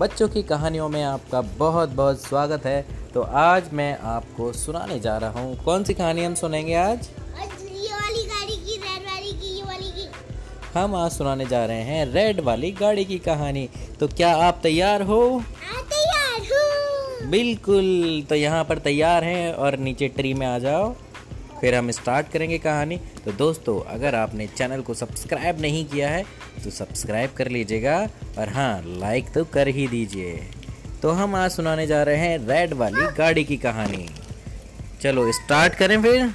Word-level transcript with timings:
बच्चों 0.00 0.28
की 0.28 0.42
कहानियों 0.42 0.88
में 0.88 1.02
आपका 1.02 1.40
बहुत 1.40 1.88
बहुत 1.88 2.20
स्वागत 2.22 2.66
है। 2.66 2.84
तो 3.14 3.22
आज 3.22 3.64
मैं 3.72 3.98
आपको 4.10 4.52
सुनाने 4.52 4.98
जा 5.00 5.16
रहा 5.18 5.40
हूँ। 5.40 5.56
कौन 5.64 5.84
सी 5.84 5.94
कहानी 5.94 6.24
हम 6.24 6.34
सुनेंगे 6.34 6.74
आज? 6.74 7.08
ये 7.08 7.92
वाली 7.92 8.24
गाड़ी 8.24 8.56
की 8.56 8.76
रेड 8.76 9.02
वाली 9.06 9.32
की 9.32 9.56
ये 9.56 9.62
वाली 9.62 9.90
की। 9.90 10.08
हम 10.74 10.94
आज 10.94 11.10
सुनाने 11.10 11.46
जा 11.46 11.64
रहे 11.66 11.82
हैं 11.82 12.06
रेड 12.06 12.40
वाली 12.40 12.70
गाड़ी 12.70 13.04
की 13.04 13.18
कहानी। 13.18 13.68
तो 14.00 14.08
क्या 14.08 14.34
आप 14.36 14.60
तैयार 14.62 15.02
हो 15.02 15.20
तैयार 15.90 16.48
हूँ। 16.48 17.30
बिल्कुल 17.30 18.24
तो 18.28 18.34
यहाँ 18.34 18.64
पर 18.64 18.78
तैयार 18.78 19.24
हैं 19.24 19.52
और 19.54 19.78
नीचे 19.78 20.08
ट्री 20.08 20.34
में 20.34 20.46
आ 20.46 20.58
जाओ। 20.58 20.92
फिर 21.60 21.74
हम 21.74 21.90
स्टार्ट 21.90 22.28
करेंगे 22.28 22.58
कहानी। 22.58 22.96
तो 23.24 23.32
दोस्तों 23.32 23.80
अगर 23.94 24.14
आपने 24.14 24.46
चैनल 24.46 24.80
को 24.80 24.94
सब्सक्राइब 24.94 25.60
नहीं 25.60 25.84
किया 25.86 26.10
है 26.10 26.24
तो 26.64 26.70
सब्सक्राइब 26.70 27.30
कर 27.30 27.48
लीजिएगा 27.48 28.08
और 28.38 28.48
हाँ 28.48 28.82
लाइक 28.86 29.32
तो 29.32 29.44
कर 29.44 29.68
ही 29.68 29.88
दीजिए। 29.88 30.50
तो 31.02 31.10
हम 31.10 31.34
आज 31.34 31.50
सुनाने 31.50 31.86
जा 31.86 32.02
रहे 32.02 32.16
हैं 32.16 32.38
रेड 32.48 32.74
वाली 32.74 33.06
गाड़ी 33.18 33.44
की 33.44 33.56
कहानी। 33.56 34.08
चलो 35.02 35.32
स्टार्ट 35.32 35.74
करें 35.74 36.02
फिर। 36.02 36.34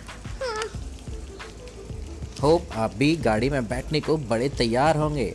होप 2.44 2.70
आप 2.76 2.96
भी 2.96 3.16
गाड़ी 3.16 3.50
में 3.50 3.68
बैठने 3.68 4.00
को 4.00 4.18
बड़े 4.18 4.50
तैयार 4.50 4.98
होंगे। 4.98 5.34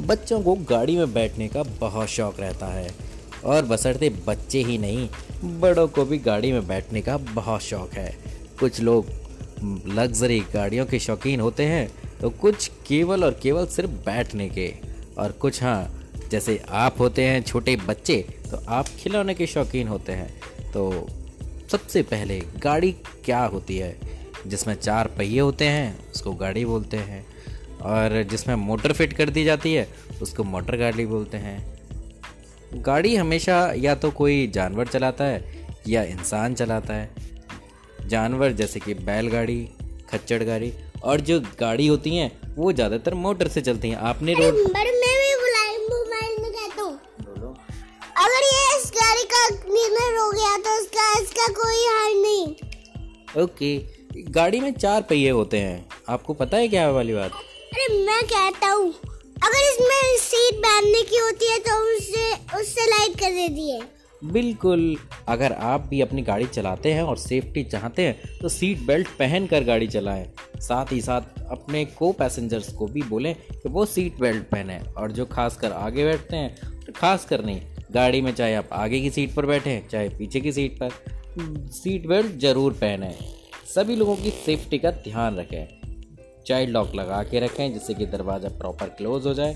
बच्चों 0.00 0.40
को 0.40 0.54
गाड़ी 0.54 0.96
में 0.96 1.14
बैठने 1.14 1.48
का 1.48 1.62
बहुत 1.62 2.08
शौक 2.08 2.40
रहता 2.40 2.66
है। 2.66 2.90
और 3.44 3.64
बसरते 3.64 4.08
बच्चे 4.08 4.62
ही 4.62 4.78
नहीं, 4.78 5.08
बड़ों 5.60 5.88
को 5.88 6.04
भी 6.04 6.18
गाड़ी 6.18 6.52
में 6.52 6.66
बैठने 6.66 7.00
का 7.02 7.16
बहुत 7.16 7.62
शौक 7.62 7.94
है। 7.94 8.18
कुछ 8.60 8.80
लोग, 8.80 9.06
लग्जरी 9.86 10.40
गाड़ियों 10.40 10.86
के 10.86 10.98
शौकीन 10.98 11.40
होते 11.40 11.64
हैं 11.64 11.88
तो 12.20 12.30
कुछ 12.30 12.70
केवल 12.86 13.24
और 13.24 13.40
केवल 13.42 13.66
सिर्फ़ 13.66 13.90
बैठने 13.90 14.48
के। 14.48 14.74
और 15.18 15.32
कुछ 15.32 15.62
हाँ 15.62 16.10
जैसे 16.30 16.62
आप 16.68 16.94
होते 16.98 17.24
हैं 17.24 17.42
छोटे 17.42 17.76
बच्चे 17.76 18.26
तो 18.50 18.56
आप 18.68 18.86
खिलौने 18.88 19.34
के 19.34 19.46
शौकीन 19.46 19.88
होते 19.88 20.12
हैं। 20.12 20.40
तो 20.72 21.08
सबसे 21.72 22.02
पहले 22.02 22.40
गाड़ी 22.40 22.92
क्या 23.24 23.44
होती 23.44 23.78
है? 23.78 23.98
जिसमें 24.46 24.74
चार 24.74 25.08
पहिए 25.08 25.40
होते 25.40 25.64
हैं, 25.64 26.12
उसको 26.12 26.32
गाड़ी 26.32 26.64
बोलते 26.64 26.96
हैं। 26.96 27.26
और 27.82 28.22
जिसमें 28.22 28.54
मोटर 28.54 28.92
फिट 28.92 29.12
कर 29.12 29.30
दी 29.30 29.44
जाती 29.44 29.74
है, 29.74 29.88
उसको 30.22 30.44
मोटर 30.44 30.76
गाड़ी 30.76 31.06
बोलते 31.06 31.36
हैं। 31.36 31.78
गाड़ी 32.74 33.16
हमेशा 33.16 33.72
या 33.76 33.94
तो 33.94 34.10
कोई 34.10 34.46
जानवर 34.46 34.86
चलाता 34.86 35.24
है, 35.24 35.66
या 35.88 36.02
इंसान 36.02 36.54
चलाता 36.54 36.94
है। 36.94 37.10
जानवर 38.06 38.52
जैसे 38.52 38.80
कि 38.80 38.94
बैलगाड़ी, 38.94 39.68
खच्चड़ 40.10 40.42
गाड़ी 40.42 40.74
और 41.02 41.20
जो 41.20 41.40
गाड़ी 41.60 41.86
होती 41.86 42.16
हैं 42.16 42.30
वो 42.56 42.72
ज़्यादातर 42.72 43.14
मोटर 43.16 43.48
से 43.48 43.60
चलती 43.60 43.88
हैं। 43.88 43.96
आपने 44.08 44.34
रोड 44.34 44.54
मैं 44.54 44.84
भी 44.84 45.34
मोबाइल 45.88 46.42
में 46.42 46.50
कहता 46.52 46.82
हूँ 46.82 46.94
अगर 48.18 48.42
ये 48.44 48.78
इस 48.78 48.90
गाड़ी 48.94 49.24
का 49.26 49.42
निर्णय 49.68 50.16
हो 50.16 50.30
गया 50.30 50.56
तो 50.58 50.80
इसका 50.80 51.10
इसका 51.20 51.46
कोई 51.54 51.84
हाल 51.88 52.16
नहीं। 52.22 53.42
ओके। 53.42 53.76
गाड़ी 54.32 54.60
में 54.60 54.72
चार 54.74 55.02
पहिए 55.02 55.30
होते 55.30 55.58
हैं। 55.58 55.86
आपको 56.08 56.34
पता 56.34 56.56
है 56.56 56.68
क्या 56.68 56.88
वाली 56.90 57.14
बात? 57.14 57.32
अरे 57.32 57.86
मैं 58.00 58.22
कहता 58.24 58.68
हूँ 58.68 58.92
अगर 59.38 59.60
इसमें 59.62 60.16
सीट 60.20 60.58
बांधने 60.60 61.02
की 61.02 61.18
होती 61.18 61.50
है 61.50 61.58
तो 61.60 61.76
उससे 61.94 62.32
उससे 62.60 62.86
लाइट 62.86 63.18
कर 63.20 63.30
देती 63.32 63.70
है। 63.70 63.80
बिल्कुल, 64.22 64.96
अगर 65.28 65.52
आप 65.52 65.86
भी 65.88 66.00
अपनी 66.00 66.22
गाड़ी 66.22 66.46
चलाते 66.46 66.92
हैं 66.92 67.02
और 67.02 67.16
सेफ्टी 67.18 67.62
चाहते 67.64 68.06
हैं 68.06 68.38
तो 68.40 68.48
सीट 68.48 68.80
बेल्ट 68.86 69.08
पहन 69.18 69.46
कर 69.46 69.64
गाड़ी 69.64 69.86
चलाएँ। 69.88 70.26
साथ 70.58 70.92
ही 70.92 71.00
साथ 71.00 71.40
अपने 71.50 71.84
को 71.84 72.10
पैसेंजर्स 72.12 72.72
को 72.72 72.86
भी 72.86 73.02
बोलें 73.02 73.34
कि 73.34 73.68
वो 73.68 73.84
सीट 73.86 74.18
बेल्ट 74.20 74.44
पहने 74.44 74.78
और 74.98 75.12
जो 75.12 75.26
खासकर 75.26 75.72
आगे 75.72 76.04
बैठते 76.04 76.36
हैं 76.36 76.80
तो 76.80 76.92
खास 76.92 77.24
कर 77.24 77.44
नहीं, 77.44 77.60
गाड़ी 77.92 78.20
में 78.20 78.32
चाहे 78.34 78.54
आप 78.54 78.68
आगे 78.72 79.00
की 79.00 79.10
सीट 79.10 79.34
पर 79.34 79.46
बैठे, 79.46 79.82
चाहे 79.90 80.08
पीछे 80.08 80.40
की 80.40 80.52
सीट 80.52 80.78
पर 80.78 80.90
सीट 81.72 82.06
बेल्ट 82.06 82.38
ज़रूर 82.40 82.72
पहने। 82.74 83.14
सभी 83.68 83.96
लोगों 83.96 84.16
की 84.16 84.30
सेफ्टी 84.36 84.78
का 84.78 84.90
ध्यान 84.90 85.36
रखें। 85.36 85.66
चाइल्ड 86.46 86.72
लॉक 86.72 86.94
लगा 86.94 87.22
के 87.22 87.40
रखें, 87.40 87.72
जिससे 87.72 87.94
कि 87.94 88.06
दरवाज़ा 88.06 88.48
प्रॉपर 88.50 88.88
क्लोज 88.88 89.26
हो 89.26 89.34
जाए। 89.34 89.54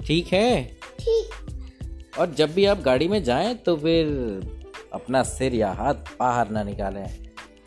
ठीक 0.00 0.32
है? 0.32 0.64
ठीक। 1.00 1.57
और 2.18 2.34
जब 2.34 2.54
भी 2.54 2.64
आप 2.64 2.80
गाड़ी 2.80 3.08
में 3.08 3.22
जाएँ 3.24 3.54
तो 3.56 3.76
फिर 3.76 4.06
अपना 4.92 5.22
सिर 5.22 5.54
या 5.54 5.70
हाथ 5.72 5.94
बाहर 6.20 6.50
ना 6.50 6.62
निकालें 6.62 7.06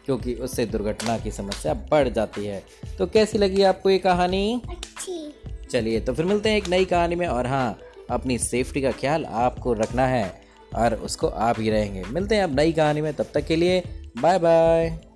क्योंकि 0.06 0.34
उससे 0.34 0.66
दुर्घटना 0.66 1.18
की 1.18 1.32
समस्या 1.32 1.74
बढ़ 1.92 2.08
जाती 2.10 2.46
है। 2.46 2.64
तो 2.98 3.08
कैसी 3.08 3.38
लगी 3.38 3.64
आपको 3.64 3.90
ये 3.90 3.98
कहानी? 3.98 4.62
अच्छी। 4.70 5.68
चलिए 5.72 6.00
तो 6.00 6.14
फिर 6.14 6.26
मिलते 6.26 6.50
हैं 6.50 6.58
एक 6.58 6.68
नई 6.70 6.86
कहानी 6.86 7.16
में 7.16 7.28
और 7.28 7.48
हाँ 7.48 7.78
अपनी 8.10 8.38
सेफ्टी 8.38 8.82
का 8.82 8.92
ख्याल 8.92 9.26
आपको 9.26 9.74
रखना 9.74 10.08
है 10.08 10.42
और 10.76 10.94
उसको 10.96 11.28
आप 11.28 11.60
ही 11.60 11.70
रहेंगे। 11.70 12.04
मिलते 12.10 12.36
हैं 12.36 12.44
अब 12.44 12.56
नई 12.56 12.72
कहानी 12.72 13.02
में 13.02 13.14
तब 13.14 13.28
तक 13.34 13.46
के 13.46 13.56
लिए 13.56 13.84
बाय 14.22 14.40
बाय 14.40 15.11